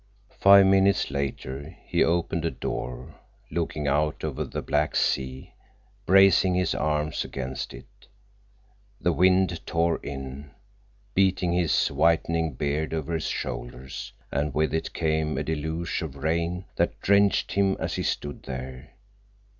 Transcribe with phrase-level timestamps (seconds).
[0.39, 3.13] Five minutes later he opened a door
[3.51, 5.53] looking out over the black sea,
[6.07, 8.07] bracing his arm against it.
[8.99, 10.49] The wind tore in,
[11.13, 16.65] beating his whitening beard over his shoulders, and with it came a deluge of rain
[16.77, 18.95] that drenched him as he stood there.